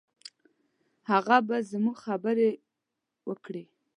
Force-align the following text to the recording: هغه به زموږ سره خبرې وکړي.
هغه 1.11 1.37
به 1.47 1.57
زموږ 1.71 1.95
سره 1.97 2.01
خبرې 2.05 2.49
وکړي. 3.29 3.63